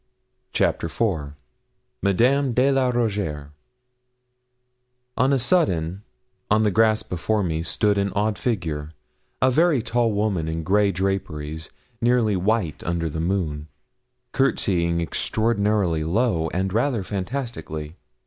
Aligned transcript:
CHAPTER 0.51 0.87
IV 0.87 1.33
MADAME 2.01 2.53
DE 2.53 2.71
LA 2.71 2.89
ROUGIERRE 2.89 3.51
On 5.15 5.31
a 5.31 5.37
sudden, 5.37 6.01
on 6.49 6.63
the 6.63 6.71
grass 6.71 7.03
before 7.03 7.43
me, 7.43 7.61
stood 7.61 7.99
an 7.99 8.11
odd 8.15 8.39
figure 8.39 8.93
a 9.43 9.51
very 9.51 9.83
tall 9.83 10.11
woman 10.11 10.47
in 10.47 10.63
grey 10.63 10.91
draperies, 10.91 11.69
nearly 12.01 12.35
white 12.35 12.83
under 12.83 13.11
the 13.11 13.19
moon, 13.21 13.67
courtesying 14.31 14.99
extraordinarily 14.99 16.03
low, 16.03 16.49
and 16.51 16.73
rather 16.73 17.03
fantastically. 17.03 17.95